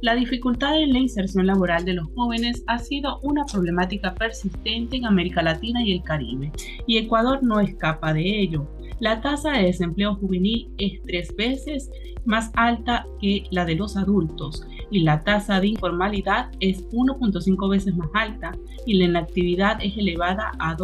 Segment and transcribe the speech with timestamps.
[0.00, 5.06] La dificultad en la inserción laboral de los jóvenes ha sido una problemática persistente en
[5.06, 6.52] América Latina y el Caribe,
[6.86, 8.68] y Ecuador no escapa de ello.
[9.00, 11.90] La tasa de desempleo juvenil es tres veces
[12.24, 17.96] más alta que la de los adultos y la tasa de informalidad es 1.5 veces
[17.96, 18.52] más alta
[18.86, 20.76] y la inactividad es elevada a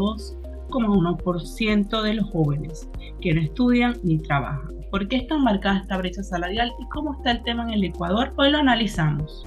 [0.69, 2.89] 2,1% de los jóvenes
[3.21, 4.75] que no estudian ni trabajan.
[4.91, 7.85] ¿Por qué es tan marcada esta brecha salarial y cómo está el tema en el
[7.85, 8.33] Ecuador?
[8.37, 9.45] Hoy lo analizamos.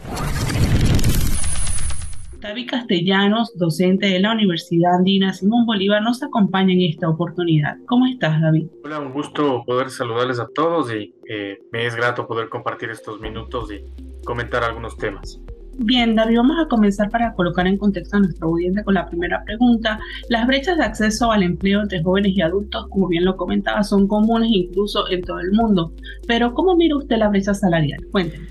[2.40, 7.78] David Castellanos, docente de la Universidad Andina Simón Bolívar, nos acompaña en esta oportunidad.
[7.88, 8.68] ¿Cómo estás, David?
[8.84, 13.20] Hola, un gusto poder saludarles a todos y eh, me es grato poder compartir estos
[13.20, 13.84] minutos y
[14.24, 15.42] comentar algunos temas.
[15.80, 19.44] Bien, David, vamos a comenzar para colocar en contexto a nuestro audiencia con la primera
[19.44, 20.00] pregunta.
[20.28, 24.08] Las brechas de acceso al empleo entre jóvenes y adultos, como bien lo comentaba, son
[24.08, 25.94] comunes incluso en todo el mundo.
[26.28, 28.04] Pero, ¿cómo mira usted la brecha salarial?
[28.12, 28.48] Cuéntenos.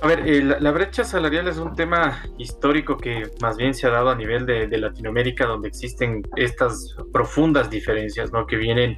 [0.00, 3.90] A ver, eh, la, brecha salarial es un tema histórico que más bien se ha
[3.90, 8.46] dado a nivel de Latinoamérica, donde existen estas profundas diferencias, ¿no?
[8.46, 8.96] Que vienen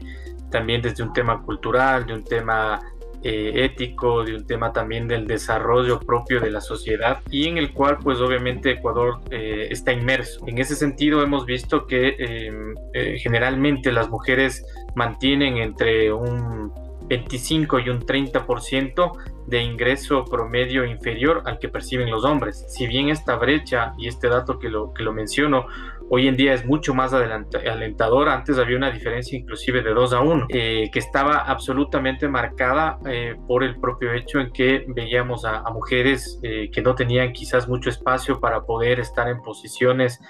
[0.50, 2.80] también desde un tema cultural, de un tema
[3.22, 7.72] eh, ético, de un tema también del desarrollo propio de la sociedad y en el
[7.72, 10.46] cual pues obviamente Ecuador eh, está inmerso.
[10.46, 14.64] En ese sentido hemos visto que em, eh, generalmente las mujeres
[14.94, 16.72] mantienen entre un
[17.08, 19.12] 25 y un 30%
[19.46, 22.64] de ingreso promedio inferior al que perciben los hombres.
[22.68, 25.66] Si bien esta brecha y este dato que lo, que lo menciono
[26.12, 28.34] hoy en día es mucho más alentadora.
[28.34, 33.36] Antes había una diferencia inclusive de 2 a 1, eh, que estaba absolutamente marcada eh,
[33.46, 37.90] por el propio hecho en que veíamos a, mujeres eh, que no tenían quizás mucho
[37.90, 40.20] espacio para poder estar en posiciones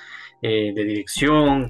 [0.43, 1.69] de dirección,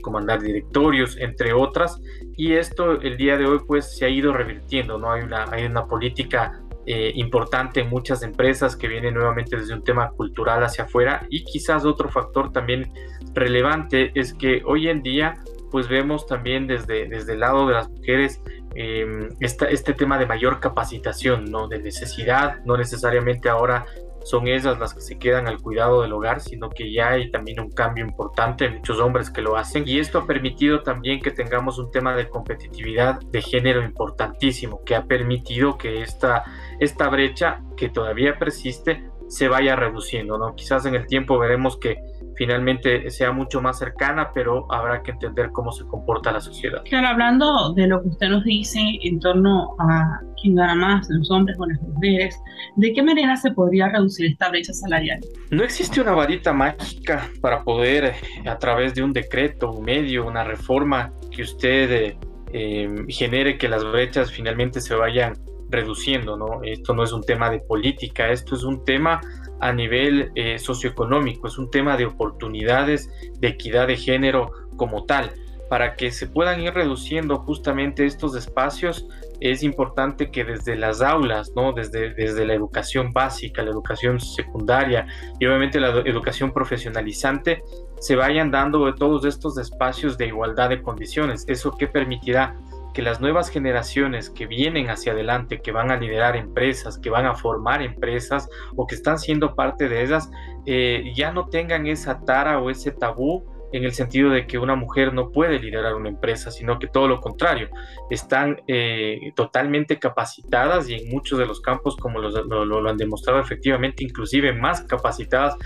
[0.00, 2.00] comandar directorios, entre otras.
[2.36, 5.10] Y esto el día de hoy pues se ha ido revirtiendo, ¿no?
[5.10, 9.82] Hay una, hay una política eh, importante en muchas empresas que viene nuevamente desde un
[9.82, 12.92] tema cultural hacia afuera y quizás otro factor también
[13.32, 15.34] relevante es que hoy en día
[15.70, 18.40] pues vemos también desde, desde el lado de las mujeres
[18.76, 21.66] em, este tema de mayor capacitación, ¿no?
[21.66, 23.86] de necesidad, no necesariamente ahora
[24.24, 27.60] son ellas las que se quedan al cuidado del hogar, sino que ya hay también
[27.60, 31.78] un cambio importante, muchos hombres que lo hacen, y esto ha permitido también que tengamos
[31.78, 36.42] un tema de competitividad de género importantísimo, que ha permitido que esta,
[36.80, 40.54] esta brecha que todavía persiste se vaya reduciendo, ¿no?
[40.54, 41.98] Quizás en el tiempo veremos que
[42.36, 46.82] finalmente sea mucho más cercana, pero habrá que entender cómo se comporta la sociedad.
[46.84, 51.30] Claro, hablando de lo que usted nos dice en torno a quién gana más, los
[51.30, 52.38] hombres o las mujeres,
[52.76, 55.20] ¿de qué manera se podría reducir esta brecha salarial?
[55.50, 58.14] No existe una varita mágica para poder,
[58.46, 62.18] a través de un decreto, un medio, una reforma, que usted eh,
[62.52, 65.34] eh, genere que las brechas finalmente se vayan
[65.70, 66.62] reduciendo, ¿no?
[66.62, 69.20] Esto no es un tema de política, esto es un tema
[69.60, 75.32] a nivel eh, socioeconómico, es un tema de oportunidades, de equidad de género como tal.
[75.70, 79.08] Para que se puedan ir reduciendo justamente estos espacios,
[79.40, 81.72] es importante que desde las aulas, ¿no?
[81.72, 85.06] desde, desde la educación básica, la educación secundaria
[85.40, 87.62] y obviamente la educación profesionalizante,
[87.98, 91.44] se vayan dando todos estos espacios de igualdad de condiciones.
[91.48, 92.54] Eso que permitirá
[92.94, 97.26] que las nuevas generaciones que vienen hacia adelante, que van a liderar empresas, que van
[97.26, 100.30] a formar empresas o que están siendo parte de ellas,
[100.64, 103.44] eh, ya no tengan esa tara o ese tabú
[103.74, 107.08] en el sentido de que una mujer no puede liderar una empresa, sino que todo
[107.08, 107.68] lo contrario,
[108.08, 114.04] están eh, totalmente capacitadas y en muchos de los campos, como lo, han demostrado efectivamente,
[114.04, 115.56] inclusive más capacitadas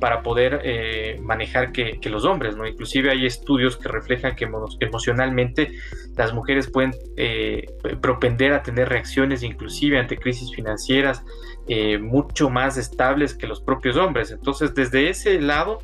[0.00, 2.66] para poder eh, manejar que, los hombres, ¿no?
[2.66, 4.48] Inclusive hay estudios que reflejan que
[4.80, 5.72] emocionalmente
[6.16, 7.66] las mujeres pueden eh,
[8.00, 11.22] propender a tener reacciones inclusive ante crisis financieras
[12.00, 14.30] mucho más estables que los propios hombres.
[14.30, 15.80] Entonces, desde ese lado,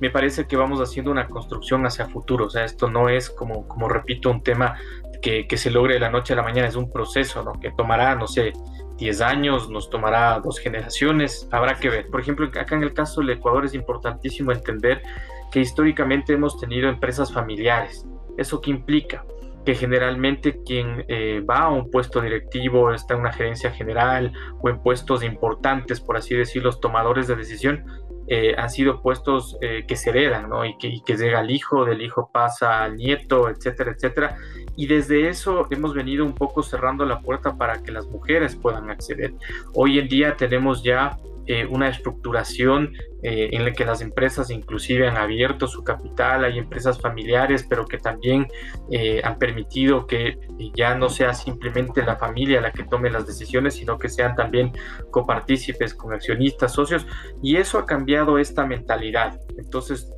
[0.00, 2.46] me parece que vamos haciendo una construcción hacia futuro.
[2.46, 4.76] O sea, esto no es como, como repito, un tema
[5.22, 7.52] que, que se logre de la noche a la mañana, es un proceso, ¿no?
[7.60, 8.52] Que tomará, no sé,
[8.96, 12.06] 10 años, nos tomará dos generaciones, habrá que ver.
[12.08, 15.02] Por ejemplo, acá en el caso del Ecuador es importantísimo entender
[15.50, 18.06] que históricamente hemos tenido empresas familiares.
[18.38, 19.24] ¿Eso qué implica?
[19.64, 24.70] que generalmente quien eh, va a un puesto directivo, está en una gerencia general o
[24.70, 27.84] en puestos importantes, por así decirlo, los tomadores de decisión,
[28.32, 30.64] eh, han sido puestos eh, que se heredan, ¿no?
[30.64, 34.36] Y que, llega al hijo, del hijo pasa al nieto, etcétera, etcétera.
[34.76, 38.88] Y desde eso hemos venido un poco cerrando la puerta para que las mujeres puedan
[38.88, 39.34] acceder.
[39.74, 41.18] Hoy en día tenemos ya
[41.52, 42.92] eh, una estructuración
[43.24, 47.86] eh, en la que las empresas inclusive han abierto su capital, hay empresas familiares, pero
[47.86, 48.46] que también
[48.92, 50.38] eh, han permitido que
[50.76, 54.70] ya no sea simplemente la familia la que tome las decisiones, sino que sean también
[55.10, 57.04] copartícipes con accionistas, socios,
[57.42, 59.40] y eso ha cambiado esta mentalidad.
[59.58, 60.08] Entonces,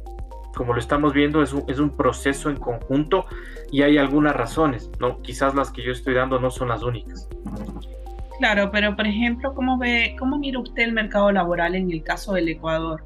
[0.55, 3.25] como lo estamos viendo, es un, es un proceso en conjunto
[3.70, 5.23] y hay algunas razones, ¿no?
[5.23, 7.26] Quizás las que yo estoy dando no son las únicas.
[8.38, 12.34] Claro, pero por ejemplo, ¿cómo ve, cómo mira usted el mercado laboral en el caso
[12.34, 13.02] del Ecuador?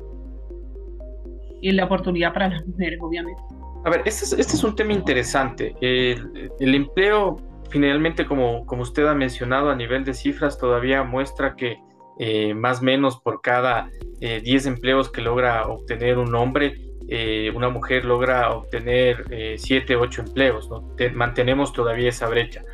[1.61, 3.41] Y la oportunidad para las mujeres, obviamente.
[3.85, 5.75] A ver, este es, este es un tema interesante.
[5.81, 7.37] El, empleo,
[7.71, 11.79] finalmente, como, como usted ha mencionado a nivel de cifras, todavía muestra que
[12.19, 13.91] eh, más o menos por cada
[14.21, 19.25] eh, 10 empleos que logra obtener un hombre, eh, una mujer logra obtener
[19.57, 20.69] 7, eh, 8 empleos.
[20.71, 20.95] ¿no?
[21.15, 22.65] mantenemos todavía esa brecha.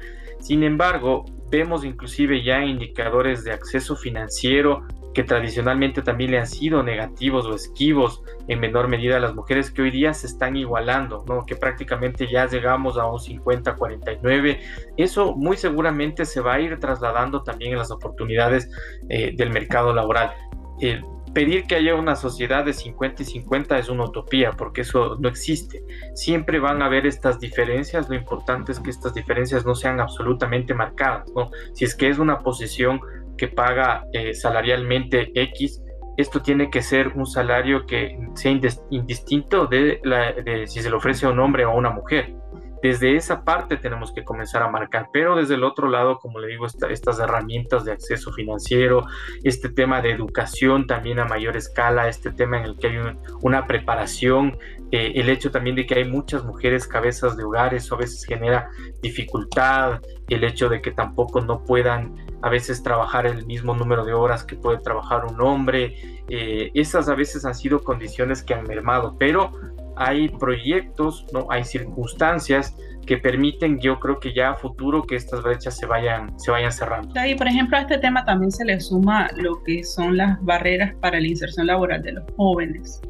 [0.41, 6.83] Sin embargo, vemos inclusive ya indicadores de acceso financiero que tradicionalmente también le han sido
[6.83, 11.23] negativos o esquivos en menor medida a las mujeres que hoy día se están igualando,
[11.29, 11.45] ¿no?
[11.45, 14.59] que prácticamente ya llegamos a un 50-49.
[14.97, 18.71] Eso muy seguramente se va a ir trasladando también en las oportunidades
[19.11, 20.33] eh, del mercado laboral.
[20.81, 21.03] Eh,
[21.33, 25.29] pedir que haya una sociedad de 50 y 50 es una utopía, porque eso no
[25.29, 25.83] existe.
[26.15, 30.75] Siempre van a haber estas diferencias, lo importante es que estas diferencias no sean absolutamente
[30.75, 31.31] marcadas.
[31.75, 33.01] Si es que es una posición
[33.37, 35.83] que paga eh, salarialmente X,
[36.19, 38.53] esto tiene que ser un salario que sea
[38.91, 42.35] indistinto de, la, de si se le ofrece a un hombre o a una mujer
[42.83, 46.49] desde esa parte tenemos que comenzar a marcar, pero desde el otro lado, como le
[46.49, 49.07] digo, estas herramientas de acceso financiero,
[49.45, 52.99] este tema de educación también a mayor escala, este tema en el que hay
[53.41, 54.59] una preparación,
[54.91, 58.25] eh, el hecho también de que hay muchas mujeres cabezas de hogares, eso a veces
[58.25, 58.69] genera
[59.01, 64.13] dificultad, el hecho de que tampoco no puedan a veces trabajar el mismo número de
[64.13, 68.65] horas que puede trabajar un hombre, eh, esas a veces han sido condiciones que han
[68.65, 69.53] mermado, pero
[69.97, 71.47] hay proyectos, ¿no?
[71.51, 76.39] hay circunstancias que permiten, yo creo que ya a futuro, que estas brechas se vayan,
[76.39, 77.13] se vayan cerrando.
[77.27, 80.95] Y por ejemplo, a este tema también se le suma lo que son las barreras
[81.01, 83.01] para la inserción laboral de los jóvenes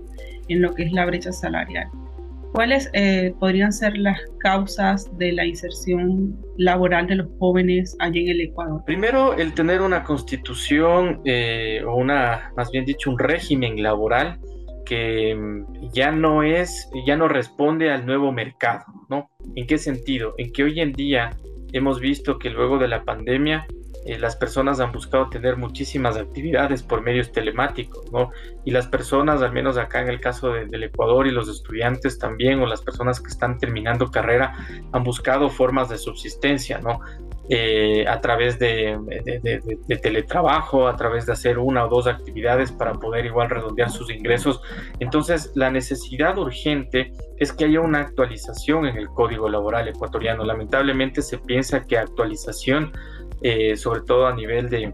[0.49, 1.88] en lo que es la brecha salarial.
[2.52, 8.29] ¿Cuáles eh, podrían ser las causas de la inserción laboral de los jóvenes allí en
[8.29, 8.82] el Ecuador?
[8.84, 14.38] Primero, el tener una constitución eh, o una, más bien dicho, un régimen laboral
[14.84, 19.31] que mm, ya no es, ya no responde al nuevo mercado, ¿no?
[19.55, 20.34] ¿En qué sentido?
[20.38, 21.31] En que hoy en día
[21.73, 23.67] hemos visto que luego de la pandemia
[24.05, 28.31] eh, las personas han buscado tener muchísimas actividades por medios telemáticos, ¿no?
[28.64, 32.19] Y las personas, al menos acá en el caso de, del Ecuador y los estudiantes
[32.19, 34.56] también, o las personas que están terminando carrera,
[34.91, 37.01] han buscado formas de subsistencia, ¿no?
[37.49, 38.96] Eh, a través de,
[40.01, 44.63] teletrabajo, a través de hacer una o dos actividades para poder igual redondear sus ingresos.
[45.01, 50.44] Entonces, la necesidad urgente es que haya una actualización en el código laboral ecuatoriano.
[50.44, 52.93] Lamentablemente se piensa que actualización,
[53.43, 54.93] eh, sobre todo a nivel de,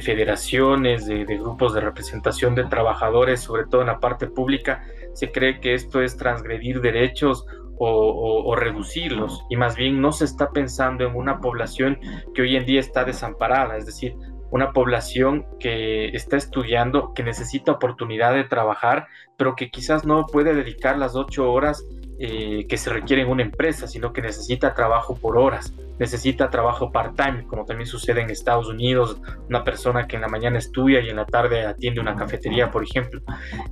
[0.00, 5.60] federaciones, de, grupos de representación de trabajadores, sobre todo en la parte pública, se cree
[5.60, 7.44] que esto es transgredir derechos
[7.82, 11.98] o, reducirlos y más bien no se está pensando en una población
[12.34, 14.14] que hoy en día está desamparada, es decir,
[14.50, 19.06] una población que está estudiando, que necesita oportunidad de trabajar,
[19.38, 21.84] pero que quizás no puede dedicar las ocho horas
[22.18, 26.92] eh, que se requieren en una empresa, sino que necesita trabajo por horas, necesita trabajo
[26.92, 29.18] part-time, como también sucede en Estados Unidos,
[29.48, 32.82] una persona que en la mañana estudia y en la tarde atiende una cafetería, por
[32.82, 33.22] ejemplo.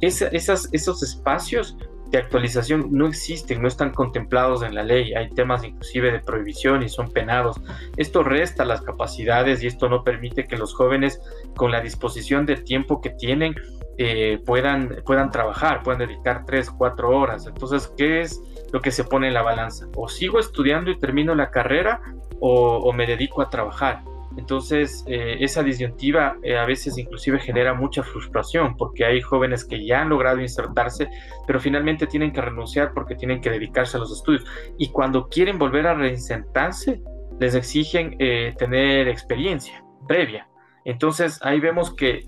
[0.00, 1.76] esos espacios
[2.10, 6.82] de actualización no existen, no están contemplados en la ley, hay temas inclusive de prohibición
[6.82, 7.60] y son penados.
[7.96, 11.20] Esto resta las capacidades y esto no permite que los jóvenes
[11.56, 13.54] con la disposición de tiempo que tienen
[13.98, 17.46] eh, puedan, puedan trabajar, puedan dedicar tres, cuatro horas.
[17.46, 18.40] Entonces, ¿qué es
[18.72, 19.86] lo que se pone en la balanza?
[19.96, 22.00] O sigo estudiando y termino la carrera
[22.40, 24.02] o, o me dedico a trabajar.
[24.37, 29.85] Entonces, eh, esa disyuntiva eh, a veces inclusive genera mucha frustración porque hay jóvenes que
[29.85, 31.08] ya han logrado insertarse,
[31.47, 34.44] pero finalmente tienen que renunciar porque tienen que dedicarse a los estudios.
[34.76, 37.00] Y cuando quieren volver a reinsertarse,
[37.40, 40.49] les exigen eh, tener experiencia previa.
[40.85, 42.26] Entonces, ahí vemos que,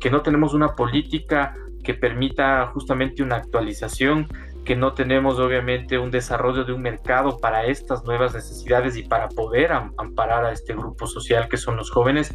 [0.00, 1.54] que no tenemos una política
[1.84, 4.26] que permita justamente una actualización
[4.66, 9.28] que no tenemos obviamente un desarrollo de un mercado para estas nuevas necesidades y para
[9.28, 12.34] poder amparar a este grupo social que son los jóvenes.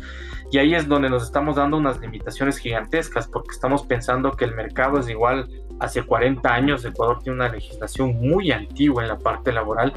[0.50, 4.56] Y ahí es donde nos estamos dando unas limitaciones gigantescas porque estamos pensando que el
[4.56, 5.50] mercado es igual
[5.82, 6.86] hace 40 años.
[6.86, 9.94] Ecuador tiene una legislación muy antigua en la parte laboral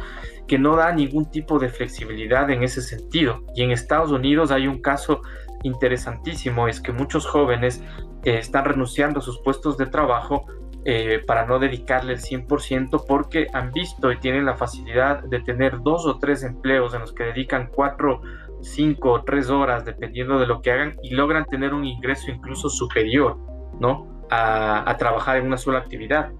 [0.49, 3.45] que no da ningún tipo de flexibilidad en ese sentido.
[3.55, 5.23] Y en Estados Unidos hay un caso
[5.63, 7.81] interesantísimo, es que muchos jóvenes
[8.25, 10.47] eh, están renunciando a sus puestos de trabajo
[10.87, 15.81] eh, para no dedicarle el 100% porque han visto y tienen la facilidad de tener
[15.81, 18.21] dos o tres empleos en los que dedican cuatro,
[18.61, 22.69] cinco o tres horas dependiendo de lo que hagan y logran tener un ingreso incluso
[22.69, 23.39] superior,
[23.81, 24.27] ¿no?
[24.31, 26.33] A, trabajar en una sola actividad.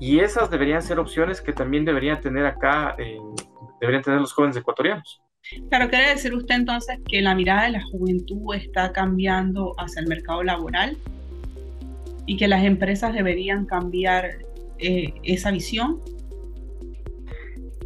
[0.00, 3.18] Y esas deberían ser opciones que también deberían tener acá, eh,
[3.80, 5.20] deberían tener los jóvenes ecuatorianos.
[5.68, 10.08] Claro, quiere decir usted entonces que la mirada de la juventud está cambiando hacia el
[10.08, 10.96] mercado laboral
[12.26, 14.38] y que las empresas deberían cambiar
[14.78, 16.00] eh, esa visión?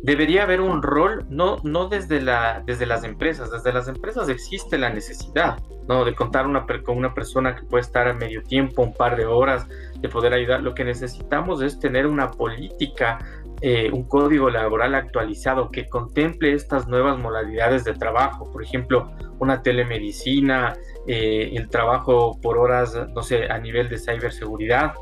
[0.03, 4.79] Debería haber un rol, no, no desde, la, desde las empresas, desde las empresas existe
[4.79, 6.05] la necesidad ¿no?
[6.05, 9.27] de contar una, con una persona que puede estar a medio tiempo, un par de
[9.27, 9.67] horas,
[10.01, 10.63] de poder ayudar.
[10.63, 13.19] Lo que necesitamos es tener una política
[13.63, 19.63] eh, un código laboral actualizado que contemple estas nuevas modalidades de trabajo, por ejemplo, una
[19.63, 24.95] telemedicina, eh, el trabajo por horas, no sé, a nivel de ciberseguridad.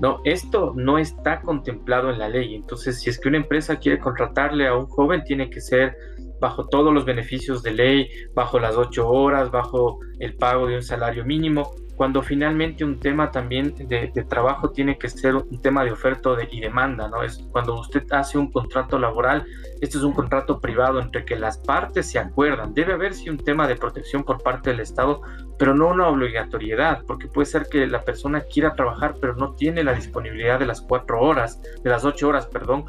[0.00, 2.54] No, esto no está contemplado en la ley.
[2.54, 5.96] Entonces, si es que una empresa quiere contratarle a un joven, tiene que ser
[6.40, 10.82] bajo todos los beneficios de ley, bajo las ocho horas, bajo el pago de un
[10.82, 15.92] salario mínimo cuando finalmente un tema también de, trabajo tiene que ser un tema de
[15.92, 17.22] oferta y demanda, ¿no?
[17.22, 19.44] Es cuando usted hace un contrato laboral,
[19.80, 22.74] este es un contrato privado entre que las partes se acuerdan.
[22.74, 25.20] Debe haber sí un tema de protección por parte del Estado,
[25.58, 29.84] pero no una obligatoriedad, porque puede ser que la persona quiera trabajar, pero no tiene
[29.84, 32.86] la disponibilidad de las cuatro horas, de las ocho horas, perdón,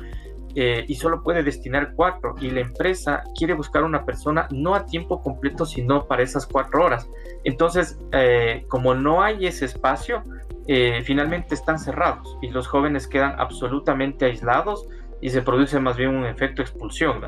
[0.55, 4.85] eh, y solo puede destinar cuatro y la empresa quiere buscar una persona no a
[4.85, 7.09] tiempo completo sino para esas cuatro horas
[7.43, 10.23] entonces eh, como no hay ese espacio
[10.67, 14.87] eh, finalmente están cerrados y los jóvenes quedan absolutamente aislados
[15.21, 17.21] y se produce más bien un efecto expulsión.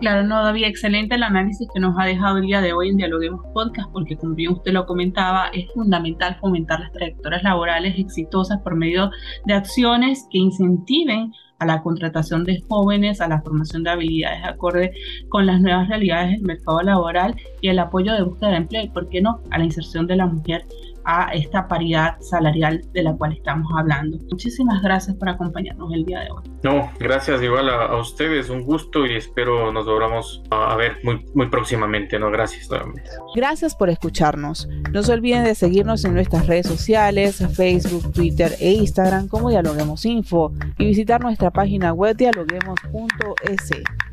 [0.00, 2.96] Claro, no, David, excelente el análisis que nos ha dejado el día de hoy en
[2.96, 8.60] Dialoguemos Podcast, porque como bien usted lo comentaba, es fundamental fomentar las trayectorias laborales exitosas
[8.62, 9.10] por medio
[9.46, 14.92] de acciones que incentiven a la contratación de jóvenes, a la formación de habilidades acorde
[15.28, 18.88] con las nuevas realidades del mercado laboral y el apoyo de búsqueda de empleo y,
[18.88, 20.64] ¿por qué no?, a la inserción de la mujer
[21.04, 24.18] a esta paridad salarial de la cual estamos hablando.
[24.30, 26.42] Muchísimas gracias por acompañarnos el día de hoy.
[26.62, 31.48] No, gracias igual a, ustedes, un gusto y espero nos volvamos a, ver muy, muy
[31.48, 32.30] próximamente, ¿no?
[32.30, 33.10] Gracias nuevamente.
[33.34, 34.68] Gracias por escucharnos.
[34.92, 40.04] No se olviden de seguirnos en nuestras redes sociales, Facebook, Twitter e Instagram como Dialoguemos
[40.06, 43.70] Info y visitar nuestra página web dialoguemos.es.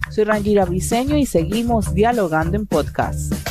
[0.09, 3.50] Soy Rangira Briseño y seguimos dialogando en podcast.